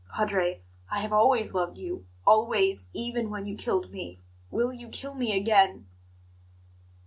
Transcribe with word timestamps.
Padre, 0.09 0.63
I 0.89 0.97
have 1.01 1.13
always 1.13 1.53
loved 1.53 1.77
you 1.77 2.07
always, 2.25 2.87
even 2.91 3.29
when 3.29 3.45
you 3.45 3.55
killed 3.55 3.91
me 3.91 4.19
will 4.49 4.73
you 4.73 4.89
kill 4.89 5.13
me 5.13 5.37
again?" 5.37 5.85